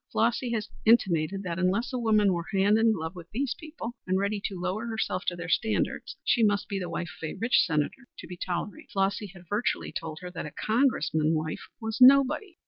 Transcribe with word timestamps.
Flossy 0.11 0.49
had 0.49 0.65
intimated 0.83 1.43
that 1.43 1.59
unless 1.59 1.93
a 1.93 1.99
woman 1.99 2.33
were 2.33 2.47
hand 2.51 2.79
in 2.79 2.91
glove 2.91 3.15
with 3.15 3.29
these 3.29 3.53
people 3.59 3.95
and 4.07 4.17
ready 4.17 4.41
to 4.45 4.59
lower 4.59 4.87
herself 4.87 5.25
to 5.25 5.35
their 5.35 5.47
standards, 5.47 6.17
she 6.23 6.41
must 6.41 6.67
be 6.67 6.79
the 6.79 6.89
wife 6.89 7.11
of 7.21 7.29
a 7.29 7.35
rich 7.35 7.63
Senator 7.63 8.07
to 8.17 8.25
be 8.25 8.35
tolerated. 8.35 8.89
Flossy 8.89 9.27
had 9.27 9.47
virtually 9.47 9.91
told 9.91 10.17
her 10.21 10.31
that 10.31 10.47
a 10.47 10.53
Congressman's 10.57 11.35
wife 11.35 11.67
was 11.79 11.99
nobody. 12.01 12.57